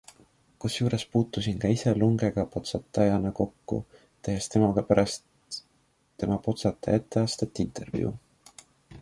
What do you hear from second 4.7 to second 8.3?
pärast tema Potsataja etteastet intervjuu.